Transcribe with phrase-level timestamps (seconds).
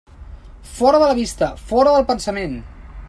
[0.77, 2.59] Fora de la vista, fora del pensament.